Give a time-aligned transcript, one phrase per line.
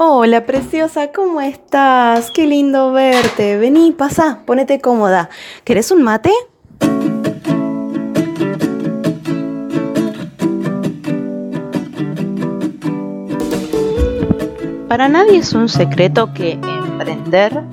[0.00, 2.30] Hola, preciosa, ¿cómo estás?
[2.30, 3.58] Qué lindo verte.
[3.58, 5.28] Vení, pasa, ponete cómoda.
[5.64, 6.30] ¿Querés un mate?
[14.86, 17.64] Para nadie es un secreto que emprender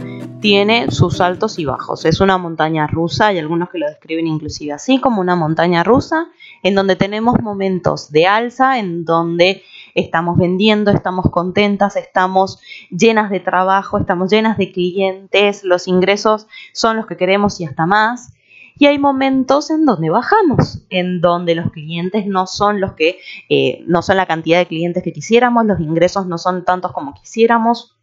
[0.42, 2.06] tiene sus altos y bajos.
[2.06, 6.28] Es una montaña rusa, hay algunos que lo describen inclusive así como una montaña rusa,
[6.64, 9.62] en donde tenemos momentos de alza, en donde
[9.96, 12.60] estamos vendiendo, estamos contentas, estamos
[12.92, 17.86] llenas de trabajo, estamos llenas de clientes, los ingresos son los que queremos y hasta
[17.86, 18.34] más.
[18.78, 23.84] Y hay momentos en donde bajamos, en donde los clientes no son los que, eh,
[23.88, 27.96] no son la cantidad de clientes que quisiéramos, los ingresos no son tantos como quisiéramos,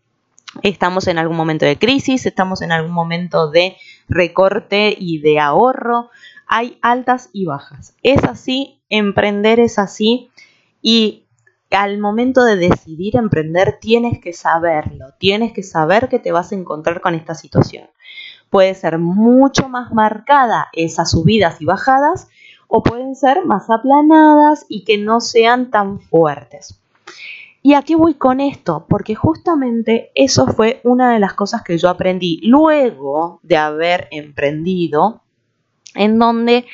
[0.63, 3.77] estamos en algún momento de crisis, estamos en algún momento de
[4.09, 6.09] recorte y de ahorro,
[6.47, 7.95] hay altas y bajas.
[8.03, 10.31] Es así, emprender es así
[10.81, 11.27] y
[11.75, 16.55] al momento de decidir emprender tienes que saberlo, tienes que saber que te vas a
[16.55, 17.89] encontrar con esta situación.
[18.51, 22.29] Puede ser mucho más marcada esas subidas y bajadas
[22.69, 26.79] o pueden ser más aplanadas y que no sean tan fuertes.
[27.63, 31.89] Y aquí voy con esto, porque justamente eso fue una de las cosas que yo
[31.89, 35.23] aprendí luego de haber emprendido,
[35.95, 36.67] en donde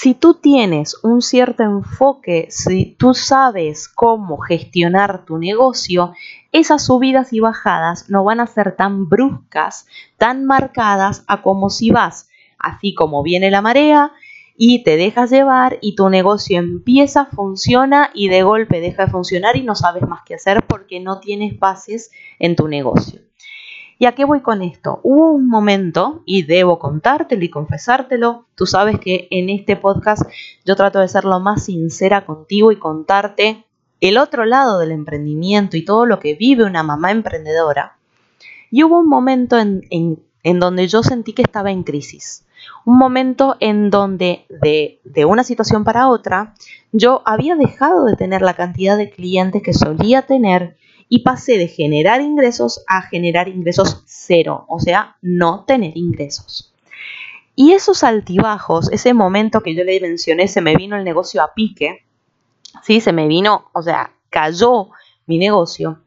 [0.00, 6.12] si tú tienes un cierto enfoque, si tú sabes cómo gestionar tu negocio,
[6.52, 11.90] esas subidas y bajadas no van a ser tan bruscas, tan marcadas a como si
[11.90, 12.28] vas,
[12.60, 14.12] así como viene la marea,
[14.56, 19.56] y te dejas llevar y tu negocio empieza, funciona y de golpe deja de funcionar
[19.56, 23.27] y no sabes más qué hacer porque no tienes bases en tu negocio.
[24.00, 25.00] ¿Y a qué voy con esto?
[25.02, 30.22] Hubo un momento, y debo contártelo y confesártelo, tú sabes que en este podcast
[30.64, 33.64] yo trato de ser lo más sincera contigo y contarte
[34.00, 37.96] el otro lado del emprendimiento y todo lo que vive una mamá emprendedora.
[38.70, 42.44] Y hubo un momento en, en, donde yo sentí que estaba en crisis.
[42.84, 46.54] Un momento en donde de, de una situación para otra
[46.92, 50.76] yo había dejado de tener la cantidad de clientes que solía tener
[51.08, 56.74] y pasé de generar ingresos a generar ingresos cero, o sea, no tener ingresos.
[57.54, 61.54] Y esos altibajos, ese momento que yo le mencioné, se me vino el negocio a
[61.54, 62.04] pique,
[62.82, 63.00] ¿sí?
[63.00, 64.90] Se me vino, o sea, cayó
[65.26, 66.02] mi negocio.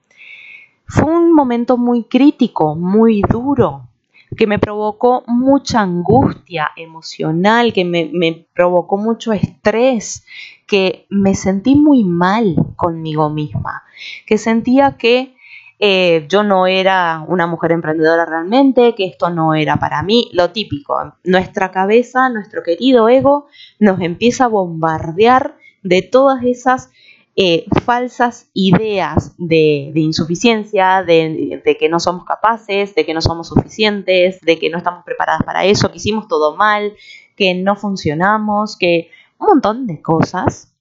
[0.86, 3.90] Fue un momento muy crítico, muy duro,
[4.36, 10.26] que me provocó mucha angustia emocional, que me, provocó mucho estrés,
[10.68, 13.84] que me sentí muy mal conmigo misma,
[14.26, 15.36] que sentía que
[15.80, 20.52] eh, yo no era una mujer emprendedora realmente, que esto no era para mí, lo
[20.52, 21.16] típico.
[21.24, 23.48] Nuestra cabeza, nuestro querido ego,
[23.80, 26.92] nos empieza a bombardear de todas esas
[27.36, 34.42] eh, falsas ideas de, insuficiencia, de, que no somos capaces, de que no somos suficientes,
[34.42, 36.94] de que no estamos preparadas para eso, que hicimos todo mal,
[37.38, 39.10] que no funcionamos, que
[39.40, 40.74] un montón de cosas.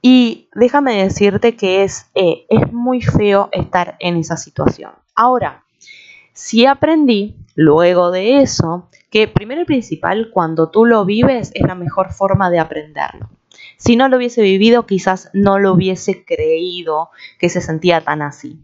[0.00, 4.92] Y déjame decirte que es, eh, es muy feo estar en esa situación.
[5.14, 5.64] Ahora,
[6.32, 11.74] si aprendí luego de eso que primero y principal, cuando tú lo vives es la
[11.74, 13.28] mejor forma de aprenderlo.
[13.84, 17.10] Si no lo hubiese vivido, quizás no lo hubiese creído
[17.40, 18.60] que se sentía tan así.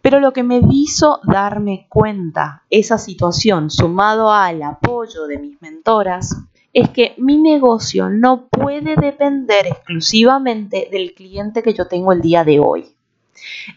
[0.00, 6.36] Pero lo que me hizo darme cuenta esa situación, sumado al apoyo de mis mentoras,
[6.72, 12.42] es que mi negocio no puede depender exclusivamente del cliente que yo tengo el día
[12.42, 12.96] de hoy.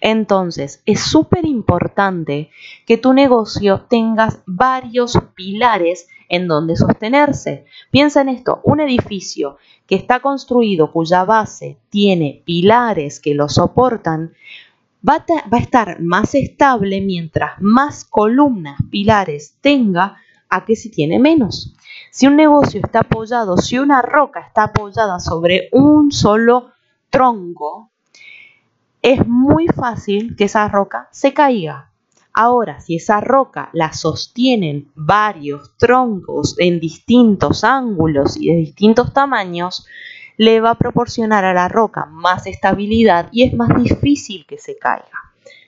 [0.01, 2.49] Entonces, es súper importante
[2.85, 7.65] que tu negocio tengas varios pilares en donde sostenerse.
[7.91, 14.33] Piensa en esto, un edificio que está construido cuya base tiene pilares que lo soportan,
[15.07, 20.17] va a, va a estar más estable mientras más columnas, pilares tenga
[20.49, 21.75] a que si tiene menos.
[22.11, 26.71] Si un negocio está apoyado, si una roca está apoyada sobre un solo
[27.09, 27.91] tronco,
[29.05, 31.91] es muy fácil que esa roca se caiga.
[32.33, 39.85] Ahora, si esa roca la sostienen varios troncos en distintos ángulos y de distintos tamaños,
[40.37, 44.75] le va a proporcionar a la roca más estabilidad y es más difícil que se
[44.75, 45.05] caiga.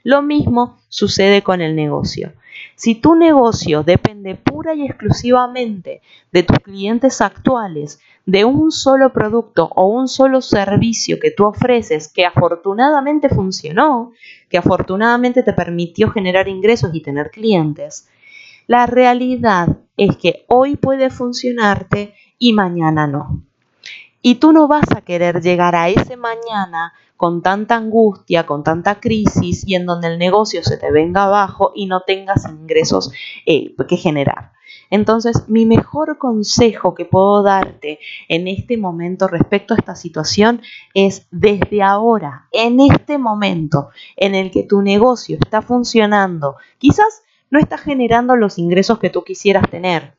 [0.04, 2.34] Lo mismo sucede con el negocio.
[2.76, 6.02] Si tu negocio depende pura y exclusivamente
[6.32, 12.12] de tus clientes actuales, de un solo producto o un solo servicio que tú ofreces
[12.12, 14.12] que afortunadamente funcionó,
[14.50, 18.10] que afortunadamente te permitió generar ingresos y tener clientes,
[18.68, 23.44] la realidad es que hoy puede funcionarte y mañana no.
[24.22, 29.00] Y tú no vas a querer llegar a ese mañana con tanta angustia, con tanta
[29.00, 33.12] crisis y en donde el negocio se te venga abajo y no tengas ingresos
[33.46, 34.54] eh, que generar.
[34.90, 38.00] Entonces, mi mejor consejo que puedo darte
[38.30, 40.62] en este momento respecto a esta situación
[40.94, 47.60] es desde ahora, en este momento en el que tu negocio está funcionando, quizás no
[47.60, 50.14] está generando los ingresos que tú quisieras tener,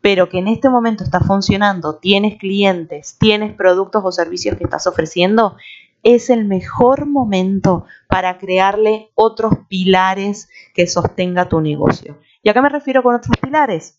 [0.00, 4.86] pero que en este momento está funcionando, tienes clientes, tienes productos o servicios que estás
[4.86, 5.56] ofreciendo,
[6.02, 12.18] es el mejor momento para crearle otros pilares que sostenga tu negocio.
[12.42, 13.98] ¿Y a qué me refiero con otros pilares?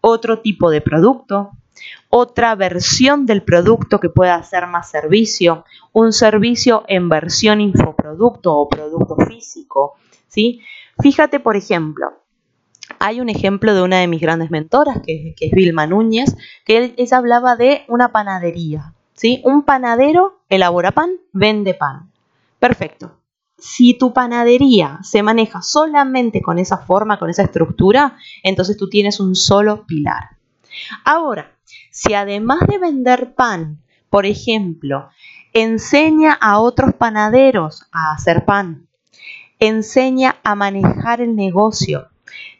[0.00, 1.52] Otro tipo de producto,
[2.10, 8.68] otra versión del producto que pueda hacer más servicio, un servicio en versión infoproducto o
[8.68, 9.94] producto físico,
[10.28, 10.60] ¿sí?
[11.02, 12.12] Fíjate, por ejemplo,
[12.98, 17.16] hay un ejemplo de una de mis grandes mentoras, que, es Vilma Núñez, que ella
[17.16, 18.94] hablaba de una panadería.
[19.14, 19.40] ¿Sí?
[19.44, 22.10] Un panadero elabora pan, vende pan.
[22.58, 23.18] Perfecto.
[23.56, 29.20] Si tu panadería se maneja solamente con esa forma, con esa estructura, entonces tú tienes
[29.20, 30.36] un solo pilar.
[31.04, 31.56] Ahora,
[31.90, 33.80] si además de vender pan,
[34.10, 35.08] por ejemplo,
[35.52, 38.88] enseña a otros panaderos a hacer pan,
[39.58, 42.08] enseña a manejar el negocio,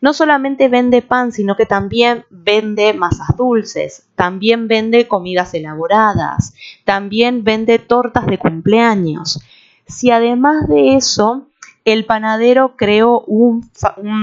[0.01, 7.45] no solamente vende pan, sino que también vende masas dulces, también vende comidas elaboradas, también
[7.45, 9.41] vende tortas de cumpleaños.
[9.87, 11.49] Si además de eso,
[11.85, 13.71] el panadero creó un,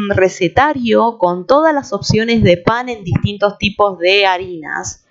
[0.09, 5.05] recetario con todas las opciones de pan en distintos tipos de harinas,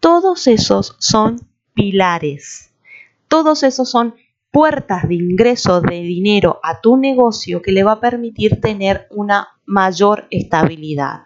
[0.00, 1.40] todos esos son
[1.74, 2.70] pilares.
[3.28, 4.14] Todos esos son
[4.52, 9.48] puertas de ingreso de dinero a tu negocio que le va a permitir tener una
[9.64, 11.22] mayor estabilidad.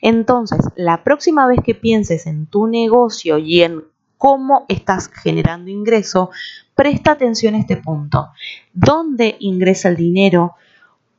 [0.00, 3.84] Entonces, la próxima vez que pienses en tu negocio y en
[4.16, 6.30] cómo estás generando ingreso,
[6.74, 8.28] presta atención a este punto.
[8.72, 10.54] ¿Dónde ingresa el dinero?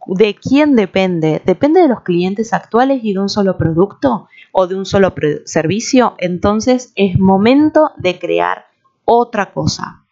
[0.07, 1.43] ¿De quién depende?
[1.45, 5.13] ¿Depende de los clientes actuales y de un solo producto o de un solo
[5.45, 6.15] servicio?
[6.17, 8.65] Entonces es momento de crear
[9.05, 10.04] otra cosa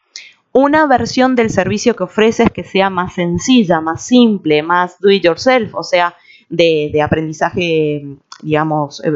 [0.53, 5.23] una versión del servicio que ofreces que sea más sencilla, más simple, más do it
[5.23, 6.15] yourself, o sea,
[6.47, 8.05] de, aprendizaje,
[8.41, 9.11] digamos, eh,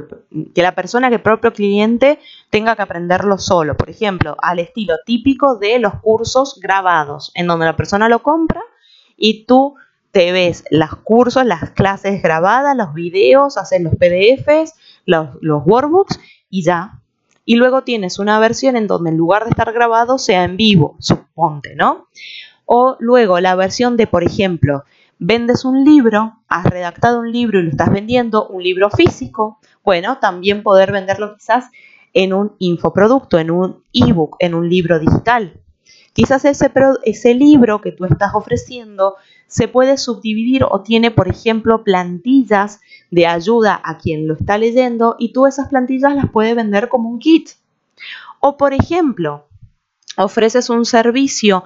[0.54, 2.20] que la persona, que el propio cliente
[2.50, 3.78] tenga que aprenderlo solo.
[3.78, 8.62] Por ejemplo, al estilo típico de los cursos grabados, en donde la persona lo compra
[9.16, 9.76] y tú
[10.12, 14.74] te ves los cursos, las clases grabadas, los videos, haces los PDFs,
[15.06, 16.20] los, los workbooks
[16.50, 16.97] y ya,
[17.48, 20.98] y luego tienes una versión en donde en lugar de estar grabado sea en vivo,
[21.00, 22.10] suponte, ¿no?
[22.66, 24.84] O luego la versión de, por ejemplo,
[25.18, 30.18] vendes un libro, has redactado un libro y lo estás vendiendo, un libro físico, bueno,
[30.20, 31.72] también poder venderlo quizás
[32.12, 35.54] en un infoproducto, en un ebook, en un libro digital.
[36.18, 42.82] Quizás ese, libro que tú estás ofreciendo se puede subdividir o tiene, por ejemplo, plantillas
[43.12, 47.08] de ayuda a quien lo está leyendo y tú esas plantillas las puedes vender como
[47.08, 47.52] un kit.
[48.40, 49.48] O, por ejemplo,
[50.18, 51.66] ofreces un servicio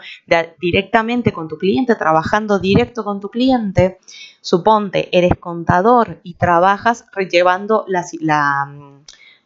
[0.59, 3.99] directamente con tu cliente, trabajando directo con tu cliente,
[4.41, 7.85] suponte, eres contador y trabajas llevando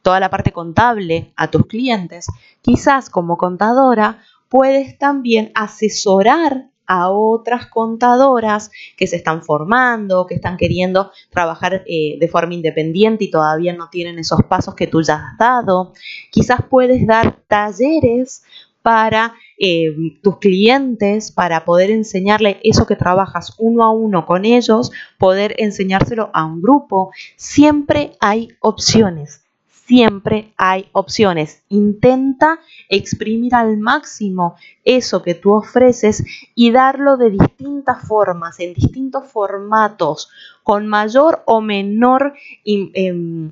[0.02, 2.25] toda la parte contable a tus clientes,
[2.63, 10.57] quizás como contadora puedes también asesorar a otras contadoras que se están formando, que están
[10.57, 15.16] queriendo trabajar eh, de forma independiente y todavía no tienen esos pasos que tú ya
[15.16, 15.94] has dado.
[16.31, 18.44] Quizás puedes dar talleres
[18.81, 24.92] para eh, tus clientes, para poder enseñarle eso que trabajas uno a uno con ellos,
[25.18, 27.11] poder enseñárselo a un grupo.
[27.35, 29.44] Siempre hay opciones
[29.85, 31.63] siempre hay opciones.
[31.69, 36.23] Intenta exprimir al máximo eso que tú ofreces
[36.56, 40.30] y darlo de distintas formas, en distintos formatos,
[40.63, 42.33] con mayor o menor...
[42.65, 43.51] Em,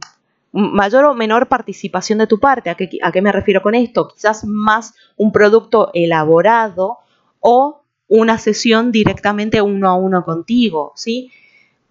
[0.55, 2.69] mayor o menor participación de tu parte.
[2.69, 4.07] ¿A qué, ¿A qué me refiero con esto?
[4.07, 6.99] Quizás más un producto elaborado
[7.39, 11.31] o una sesión directamente uno a uno contigo, ¿sí?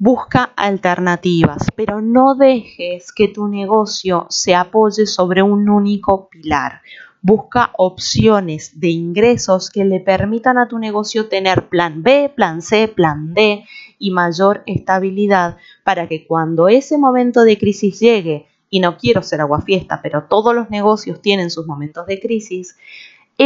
[0.05, 6.81] Busca alternativas, pero no dejes que tu negocio se apoye sobre un único pilar.
[7.21, 12.89] Busca opciones de ingresos que le permitan a tu negocio tener plan B, plan C,
[12.89, 13.65] plan D
[14.01, 19.43] y mayor estabilidad para que cuando ese momento de crisis llegue, y no quiero ser
[19.43, 22.75] aguafiesta, pero todos los negocios tienen sus momentos de crisis,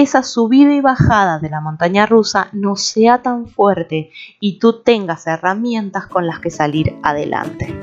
[0.03, 4.11] esa subida y bajada de la montaña rusa no sea tan fuerte
[4.41, 7.75] y tú tengas herramientas con las que salir adelante.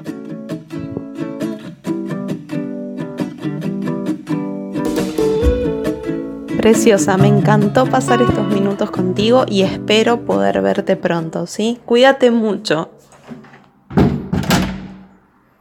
[6.55, 11.79] Preciosa, me encantó pasar estos minutos contigo y espero poder verte pronto, ¿sí?
[11.84, 12.91] Cuídate mucho.